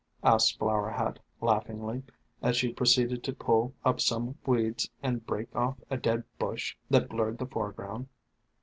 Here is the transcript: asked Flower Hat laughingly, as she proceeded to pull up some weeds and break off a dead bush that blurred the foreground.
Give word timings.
asked 0.23 0.57
Flower 0.57 0.89
Hat 0.89 1.19
laughingly, 1.41 2.01
as 2.41 2.57
she 2.57 2.73
proceeded 2.73 3.23
to 3.23 3.35
pull 3.35 3.75
up 3.85 4.01
some 4.01 4.35
weeds 4.47 4.89
and 5.03 5.23
break 5.27 5.55
off 5.55 5.77
a 5.91 5.97
dead 5.97 6.23
bush 6.39 6.75
that 6.89 7.07
blurred 7.07 7.37
the 7.37 7.45
foreground. 7.45 8.07